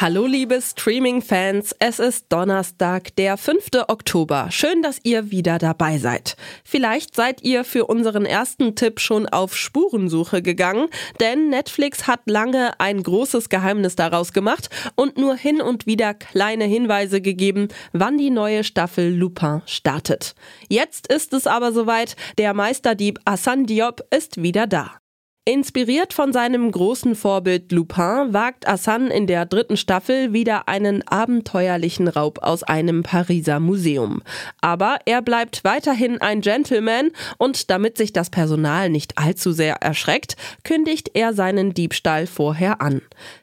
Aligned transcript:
Hallo 0.00 0.24
liebe 0.24 0.62
Streaming-Fans, 0.62 1.76
es 1.78 1.98
ist 1.98 2.24
Donnerstag, 2.30 3.14
der 3.16 3.36
5. 3.36 3.68
Oktober. 3.88 4.46
Schön, 4.50 4.80
dass 4.80 4.98
ihr 5.02 5.30
wieder 5.30 5.58
dabei 5.58 5.98
seid. 5.98 6.38
Vielleicht 6.64 7.14
seid 7.14 7.42
ihr 7.42 7.64
für 7.64 7.84
unseren 7.84 8.24
ersten 8.24 8.74
Tipp 8.76 8.98
schon 8.98 9.28
auf 9.28 9.54
Spurensuche 9.54 10.40
gegangen, 10.40 10.88
denn 11.20 11.50
Netflix 11.50 12.06
hat 12.06 12.20
lange 12.24 12.80
ein 12.80 13.02
großes 13.02 13.50
Geheimnis 13.50 13.94
daraus 13.94 14.32
gemacht 14.32 14.70
und 14.94 15.18
nur 15.18 15.36
hin 15.36 15.60
und 15.60 15.84
wieder 15.84 16.14
kleine 16.14 16.64
Hinweise 16.64 17.20
gegeben, 17.20 17.68
wann 17.92 18.16
die 18.16 18.30
neue 18.30 18.64
Staffel 18.64 19.14
Lupin 19.14 19.60
startet. 19.66 20.34
Jetzt 20.70 21.12
ist 21.12 21.34
es 21.34 21.46
aber 21.46 21.72
soweit, 21.72 22.16
der 22.38 22.54
Meisterdieb 22.54 23.18
Hassan 23.26 23.66
Diop 23.66 24.00
ist 24.10 24.42
wieder 24.42 24.66
da. 24.66 24.99
Inspiriert 25.46 26.12
von 26.12 26.34
seinem 26.34 26.70
großen 26.70 27.14
Vorbild 27.14 27.72
Lupin 27.72 28.34
wagt 28.34 28.68
Assan 28.68 29.06
in 29.06 29.26
der 29.26 29.46
dritten 29.46 29.78
Staffel 29.78 30.34
wieder 30.34 30.68
einen 30.68 31.02
abenteuerlichen 31.08 32.08
Raub 32.08 32.40
aus 32.42 32.62
einem 32.62 33.02
Pariser 33.02 33.58
Museum. 33.58 34.22
Aber 34.60 34.98
er 35.06 35.22
bleibt 35.22 35.64
weiterhin 35.64 36.20
ein 36.20 36.42
Gentleman 36.42 37.10
und 37.38 37.70
damit 37.70 37.96
sich 37.96 38.12
das 38.12 38.28
Personal 38.28 38.90
nicht 38.90 39.16
allzu 39.16 39.52
sehr 39.52 39.76
erschreckt, 39.76 40.36
kündigt 40.62 41.12
er 41.14 41.32
seinen 41.32 41.72
Diebstahl 41.72 42.26
vorher 42.26 42.82
an. 42.82 43.00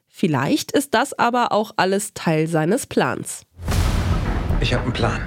Vielleicht 0.08 0.72
ist 0.74 0.94
das 0.94 1.18
aber 1.18 1.52
auch 1.52 1.72
alles 1.78 2.14
Teil 2.14 2.48
seines 2.48 2.86
Plans. 2.86 3.42
Ich 4.62 4.72
habe 4.72 4.84
einen 4.84 4.94
Plan. 4.94 5.22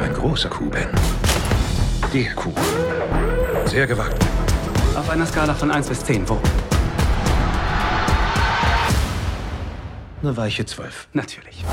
Ein 0.00 0.14
großer 0.14 0.48
Kuh, 0.48 0.70
Ben. 0.70 0.88
Die 2.12 2.26
Kuh. 2.26 2.54
Sehr 3.66 3.88
gewagt. 3.88 4.24
Auf 4.94 5.08
einer 5.08 5.26
Skala 5.26 5.54
von 5.54 5.70
1 5.70 5.88
bis 5.88 6.04
10, 6.04 6.28
wo? 6.28 6.38
Eine 10.22 10.36
weiche 10.36 10.66
12. 10.66 11.08
Natürlich. 11.14 11.64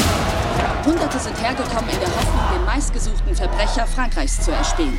Hunderte 0.85 1.19
sind 1.19 1.37
hergekommen 1.41 1.89
in 1.89 1.99
der 1.99 2.07
Hoffnung, 2.07 2.41
den 2.55 2.65
meistgesuchten 2.65 3.35
Verbrecher 3.35 3.85
Frankreichs 3.87 4.39
zu 4.39 4.51
erspähen. 4.51 4.97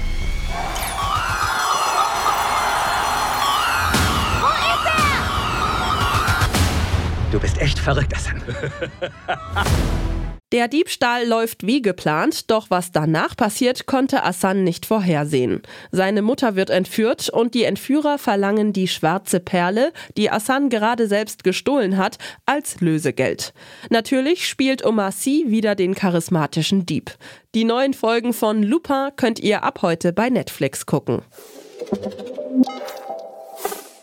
Du 7.32 7.40
bist 7.40 7.58
echt 7.58 7.78
verrückt, 7.78 8.14
Hassan. 8.14 8.42
Der 10.52 10.66
Diebstahl 10.66 11.28
läuft 11.28 11.64
wie 11.64 11.80
geplant, 11.80 12.50
doch 12.50 12.70
was 12.70 12.90
danach 12.90 13.36
passiert, 13.36 13.86
konnte 13.86 14.24
Assan 14.24 14.64
nicht 14.64 14.84
vorhersehen. 14.84 15.62
Seine 15.92 16.22
Mutter 16.22 16.56
wird 16.56 16.70
entführt 16.70 17.28
und 17.28 17.54
die 17.54 17.62
Entführer 17.62 18.18
verlangen 18.18 18.72
die 18.72 18.88
schwarze 18.88 19.38
Perle, 19.38 19.92
die 20.16 20.28
Assan 20.28 20.68
gerade 20.68 21.06
selbst 21.06 21.44
gestohlen 21.44 21.96
hat, 21.96 22.18
als 22.46 22.80
Lösegeld. 22.80 23.52
Natürlich 23.90 24.48
spielt 24.48 24.84
Omar 24.84 25.12
Sy 25.12 25.44
wieder 25.46 25.76
den 25.76 25.94
charismatischen 25.94 26.84
Dieb. 26.84 27.12
Die 27.54 27.64
neuen 27.64 27.94
Folgen 27.94 28.32
von 28.32 28.64
Lupin 28.64 29.10
könnt 29.14 29.38
ihr 29.38 29.62
ab 29.62 29.82
heute 29.82 30.12
bei 30.12 30.30
Netflix 30.30 30.84
gucken. 30.84 31.22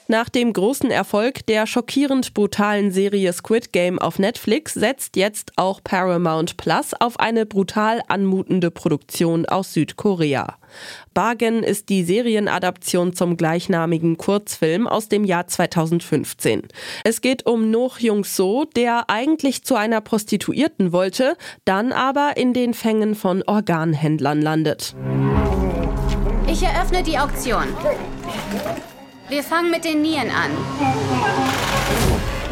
Nach 0.09 0.29
dem 0.29 0.53
großen 0.53 0.89
Erfolg 0.89 1.45
der 1.47 1.67
schockierend 1.67 2.33
brutalen 2.33 2.91
Serie 2.91 3.33
Squid 3.33 3.73
Game 3.73 3.99
auf 3.99 4.19
Netflix 4.19 4.73
setzt 4.73 5.17
jetzt 5.17 5.51
auch 5.57 5.83
Paramount 5.83 6.55
Plus 6.55 6.93
auf 6.93 7.19
eine 7.19 7.45
brutal 7.45 8.01
anmutende 8.07 8.71
Produktion 8.71 9.45
aus 9.47 9.73
Südkorea. 9.73 10.55
Bargain 11.13 11.61
ist 11.61 11.89
die 11.89 12.05
Serienadaption 12.05 13.15
zum 13.15 13.35
gleichnamigen 13.35 14.15
Kurzfilm 14.15 14.87
aus 14.87 15.09
dem 15.09 15.25
Jahr 15.25 15.47
2015. 15.47 16.69
Es 17.03 17.19
geht 17.19 17.45
um 17.45 17.69
Noh 17.69 17.91
Jung 17.99 18.23
So, 18.23 18.63
der 18.63 19.09
eigentlich 19.09 19.65
zu 19.65 19.75
einer 19.75 19.99
Prostituierten 19.99 20.93
wollte, 20.93 21.35
dann 21.65 21.91
aber 21.91 22.37
in 22.37 22.53
den 22.53 22.73
Fängen 22.73 23.13
von 23.13 23.43
Organhändlern 23.45 24.41
landet. 24.41 24.95
Ich 26.49 26.63
eröffne 26.63 27.03
die 27.03 27.19
Auktion. 27.19 27.65
Wir 29.29 29.43
fangen 29.43 29.69
mit 29.69 29.83
den 29.83 30.01
Nieren 30.01 30.29
an. 30.29 30.51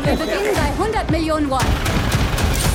Wir 0.04 0.14
beginnen 0.14 0.54
bei 0.54 0.84
100 0.84 1.10
Millionen 1.10 1.50
Won. 1.50 1.60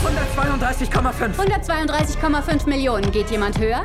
132,5. 0.03 1.37
132,5 1.37 2.67
Millionen. 2.67 3.13
Geht 3.13 3.31
jemand 3.31 3.59
höher? 3.59 3.85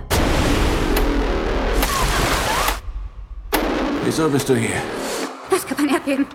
Wieso 4.05 4.29
bist 4.29 4.47
du 4.47 4.55
hier? 4.55 4.77
Das 5.49 5.67
kann 5.67 5.85
man 5.85 5.95
Erdbeben. 5.95 6.25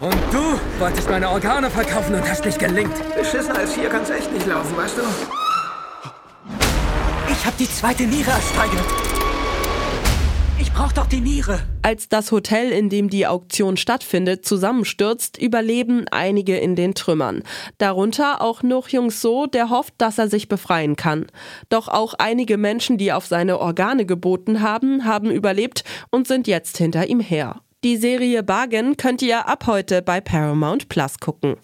Und 0.00 0.16
du 0.32 0.58
wolltest 0.80 1.08
meine 1.08 1.28
Organe 1.28 1.70
verkaufen 1.70 2.16
und 2.16 2.28
hast 2.28 2.44
nicht 2.44 2.58
gelingt. 2.58 2.94
Beschissener 3.14 3.60
als 3.60 3.74
hier 3.74 3.88
kann's 3.90 4.10
echt 4.10 4.32
nicht 4.32 4.46
laufen, 4.46 4.76
weißt 4.76 4.98
du? 4.98 5.02
Ich 7.30 7.46
hab 7.46 7.56
die 7.58 7.70
zweite 7.70 8.02
Niere 8.02 8.32
ersteigert. 8.32 8.99
Ich 10.70 10.76
brauch 10.76 10.92
doch 10.92 11.06
die 11.06 11.20
Niere. 11.20 11.58
Als 11.82 12.08
das 12.08 12.30
Hotel, 12.30 12.70
in 12.70 12.88
dem 12.88 13.10
die 13.10 13.26
Auktion 13.26 13.76
stattfindet, 13.76 14.44
zusammenstürzt, 14.44 15.36
überleben 15.36 16.06
einige 16.12 16.56
in 16.56 16.76
den 16.76 16.94
Trümmern. 16.94 17.42
Darunter 17.78 18.40
auch 18.40 18.62
Noh 18.62 18.86
Jung 18.88 19.10
So, 19.10 19.46
der 19.46 19.68
hofft, 19.68 19.94
dass 19.98 20.18
er 20.18 20.28
sich 20.28 20.48
befreien 20.48 20.94
kann. 20.94 21.26
Doch 21.70 21.88
auch 21.88 22.14
einige 22.14 22.56
Menschen, 22.56 22.98
die 22.98 23.12
auf 23.12 23.26
seine 23.26 23.58
Organe 23.58 24.06
geboten 24.06 24.62
haben, 24.62 25.04
haben 25.04 25.30
überlebt 25.32 25.82
und 26.10 26.28
sind 26.28 26.46
jetzt 26.46 26.78
hinter 26.78 27.08
ihm 27.08 27.20
her. 27.20 27.60
Die 27.82 27.96
Serie 27.96 28.44
Bargain 28.44 28.96
könnt 28.96 29.22
ihr 29.22 29.48
ab 29.48 29.66
heute 29.66 30.02
bei 30.02 30.20
Paramount 30.20 30.88
Plus 30.88 31.18
gucken. 31.18 31.56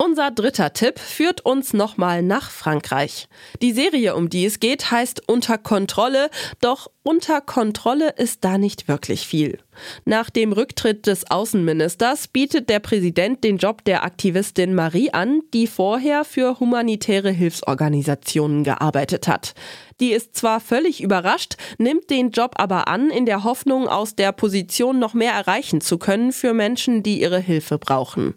Unser 0.00 0.30
dritter 0.30 0.72
Tipp 0.72 1.00
führt 1.00 1.44
uns 1.44 1.72
nochmal 1.72 2.22
nach 2.22 2.52
Frankreich. 2.52 3.28
Die 3.60 3.72
Serie, 3.72 4.14
um 4.14 4.30
die 4.30 4.46
es 4.46 4.60
geht, 4.60 4.92
heißt 4.92 5.28
Unter 5.28 5.58
Kontrolle, 5.58 6.30
doch 6.60 6.88
unter 7.10 7.40
Kontrolle 7.40 8.10
ist 8.18 8.44
da 8.44 8.58
nicht 8.58 8.86
wirklich 8.86 9.26
viel. 9.26 9.60
Nach 10.04 10.28
dem 10.28 10.52
Rücktritt 10.52 11.06
des 11.06 11.30
Außenministers 11.30 12.28
bietet 12.28 12.68
der 12.68 12.80
Präsident 12.80 13.44
den 13.44 13.56
Job 13.56 13.82
der 13.84 14.04
Aktivistin 14.04 14.74
Marie 14.74 15.10
an, 15.10 15.40
die 15.54 15.66
vorher 15.66 16.26
für 16.26 16.60
humanitäre 16.60 17.30
Hilfsorganisationen 17.30 18.62
gearbeitet 18.62 19.26
hat. 19.26 19.54
Die 20.00 20.12
ist 20.12 20.36
zwar 20.36 20.60
völlig 20.60 21.02
überrascht, 21.02 21.56
nimmt 21.78 22.10
den 22.10 22.30
Job 22.30 22.52
aber 22.56 22.88
an, 22.88 23.08
in 23.08 23.24
der 23.24 23.42
Hoffnung, 23.42 23.88
aus 23.88 24.14
der 24.14 24.32
Position 24.32 24.98
noch 24.98 25.14
mehr 25.14 25.32
erreichen 25.32 25.80
zu 25.80 25.96
können 25.96 26.32
für 26.32 26.52
Menschen, 26.52 27.02
die 27.02 27.22
ihre 27.22 27.40
Hilfe 27.40 27.78
brauchen. 27.78 28.34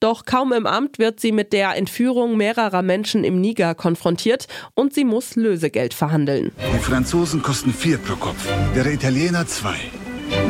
Doch 0.00 0.24
kaum 0.24 0.52
im 0.52 0.66
Amt 0.66 0.98
wird 0.98 1.20
sie 1.20 1.32
mit 1.32 1.52
der 1.52 1.76
Entführung 1.76 2.36
mehrerer 2.36 2.82
Menschen 2.82 3.24
im 3.24 3.40
Niger 3.40 3.74
konfrontiert 3.74 4.48
und 4.74 4.92
sie 4.92 5.04
muss 5.04 5.36
Lösegeld 5.36 5.94
verhandeln. 5.94 6.52
Die 6.74 6.78
Franzosen 6.78 7.42
kosten 7.42 7.72
4%. 7.72 8.13
Kopf. 8.16 8.46
Der 8.74 8.86
Italiener 8.86 9.46
2. 9.46 9.74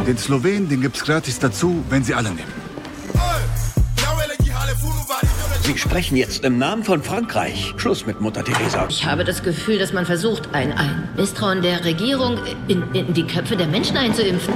Den 0.07 0.19
Slowen, 0.19 0.69
den 0.69 0.81
gibt's 0.81 1.05
gratis 1.05 1.39
dazu, 1.39 1.85
wenn 1.89 2.05
sie 2.05 2.15
alle 2.15 2.31
nehmen. 2.31 2.65
Sie 5.63 5.79
sprechen 5.79 6.17
jetzt 6.17 6.45
im 6.45 6.59
Namen 6.59 6.85
von 6.85 7.03
Frankreich. 7.03 7.73
Schluss 7.79 8.05
mit 8.05 8.21
Mutter 8.21 8.45
Teresa. 8.45 8.87
Ich 8.91 9.07
habe 9.07 9.25
das 9.25 9.43
Gefühl, 9.43 9.79
dass 9.79 9.95
man 9.95 10.05
versucht, 10.05 10.55
ein, 10.55 10.73
ein 10.73 11.09
Misstrauen 11.17 11.63
der 11.63 11.83
Regierung 11.85 12.39
in, 12.69 12.83
in 12.93 13.15
die 13.15 13.27
Köpfe 13.27 13.57
der 13.57 13.67
Menschen 13.67 13.97
einzuimpfen. 13.97 14.53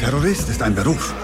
Terrorist 0.00 0.48
ist 0.48 0.60
ein 0.60 0.74
Beruf. 0.74 1.14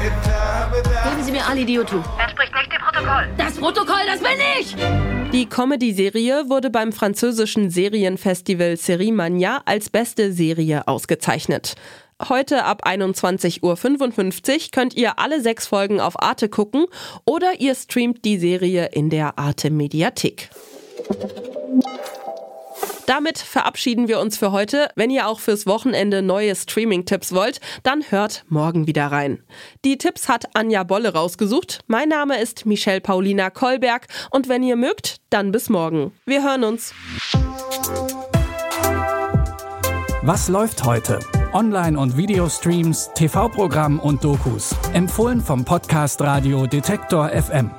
Geben 0.00 1.24
Sie 1.24 1.32
mir 1.32 1.46
Alidiotru. 1.46 2.02
Er 2.18 2.28
spricht 2.28 2.54
nicht 2.54 2.70
dem 2.70 2.80
Protokoll. 2.80 3.28
Das 3.38 3.54
Protokoll, 3.54 4.06
das 4.06 4.20
bin 4.20 4.38
ich! 4.60 5.19
Die 5.32 5.46
Comedy-Serie 5.46 6.48
wurde 6.48 6.70
beim 6.70 6.92
französischen 6.92 7.70
Serienfestival 7.70 8.72
Série 8.72 9.12
Mania 9.12 9.62
als 9.64 9.88
beste 9.88 10.32
Serie 10.32 10.88
ausgezeichnet. 10.88 11.76
Heute 12.28 12.64
ab 12.64 12.84
21.55 12.84 13.62
Uhr 13.62 14.70
könnt 14.72 14.94
ihr 14.94 15.20
alle 15.20 15.40
sechs 15.40 15.68
Folgen 15.68 16.00
auf 16.00 16.20
Arte 16.20 16.48
gucken 16.48 16.86
oder 17.24 17.60
ihr 17.60 17.76
streamt 17.76 18.24
die 18.24 18.38
Serie 18.38 18.86
in 18.86 19.08
der 19.08 19.38
Arte 19.38 19.70
Mediathek. 19.70 20.50
Damit 23.10 23.38
verabschieden 23.38 24.06
wir 24.06 24.20
uns 24.20 24.38
für 24.38 24.52
heute. 24.52 24.88
Wenn 24.94 25.10
ihr 25.10 25.26
auch 25.26 25.40
fürs 25.40 25.66
Wochenende 25.66 26.22
neue 26.22 26.54
Streaming-Tipps 26.54 27.34
wollt, 27.34 27.60
dann 27.82 28.04
hört 28.08 28.44
morgen 28.48 28.86
wieder 28.86 29.08
rein. 29.08 29.42
Die 29.84 29.98
Tipps 29.98 30.28
hat 30.28 30.44
Anja 30.54 30.84
Bolle 30.84 31.12
rausgesucht. 31.12 31.80
Mein 31.88 32.08
Name 32.08 32.40
ist 32.40 32.66
Michelle 32.66 33.00
Paulina 33.00 33.50
Kolberg 33.50 34.06
und 34.30 34.48
wenn 34.48 34.62
ihr 34.62 34.76
mögt, 34.76 35.16
dann 35.28 35.50
bis 35.50 35.68
morgen. 35.68 36.12
Wir 36.24 36.44
hören 36.44 36.62
uns. 36.62 36.94
Was 40.22 40.48
läuft 40.48 40.84
heute? 40.84 41.18
Online- 41.52 41.98
und 41.98 42.16
Videostreams, 42.16 43.10
TV-Programm 43.16 43.98
und 43.98 44.22
Dokus. 44.22 44.72
Empfohlen 44.92 45.40
vom 45.40 45.64
Podcast 45.64 46.20
Radio 46.20 46.68
Detektor 46.68 47.30
FM. 47.30 47.72